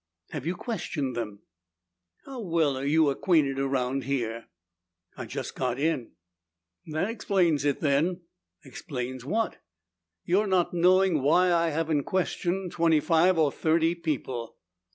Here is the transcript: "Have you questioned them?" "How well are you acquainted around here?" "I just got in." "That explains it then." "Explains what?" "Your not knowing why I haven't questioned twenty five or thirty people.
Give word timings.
"Have 0.31 0.47
you 0.47 0.55
questioned 0.55 1.15
them?" 1.15 1.43
"How 2.25 2.39
well 2.39 2.75
are 2.75 2.83
you 2.87 3.11
acquainted 3.11 3.59
around 3.59 4.05
here?" 4.05 4.47
"I 5.15 5.25
just 5.27 5.53
got 5.53 5.77
in." 5.77 6.13
"That 6.87 7.07
explains 7.07 7.65
it 7.65 7.81
then." 7.81 8.21
"Explains 8.65 9.25
what?" 9.25 9.59
"Your 10.25 10.47
not 10.47 10.73
knowing 10.73 11.21
why 11.21 11.53
I 11.53 11.69
haven't 11.69 12.05
questioned 12.05 12.71
twenty 12.71 12.99
five 12.99 13.37
or 13.37 13.51
thirty 13.51 13.93
people. 13.93 14.57